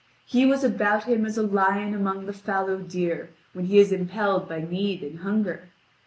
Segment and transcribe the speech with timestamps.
[0.25, 4.49] He was about him as a lion among the fallow deer, when he is impelled
[4.49, 5.69] by need and hunger.